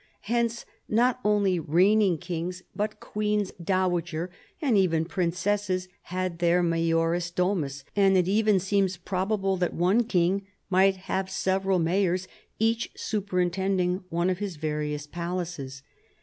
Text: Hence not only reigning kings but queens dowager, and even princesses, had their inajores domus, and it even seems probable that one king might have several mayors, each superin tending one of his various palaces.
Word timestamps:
Hence 0.21 0.65
not 0.89 1.19
only 1.23 1.59
reigning 1.59 2.17
kings 2.17 2.63
but 2.75 2.99
queens 2.99 3.51
dowager, 3.63 4.31
and 4.59 4.75
even 4.75 5.05
princesses, 5.05 5.89
had 6.05 6.39
their 6.39 6.63
inajores 6.63 7.29
domus, 7.35 7.83
and 7.95 8.17
it 8.17 8.27
even 8.27 8.59
seems 8.59 8.97
probable 8.97 9.57
that 9.57 9.75
one 9.75 10.05
king 10.05 10.47
might 10.71 10.95
have 11.05 11.29
several 11.29 11.77
mayors, 11.77 12.27
each 12.57 12.91
superin 12.95 13.51
tending 13.51 14.03
one 14.09 14.31
of 14.31 14.39
his 14.39 14.55
various 14.55 15.05
palaces. 15.05 15.83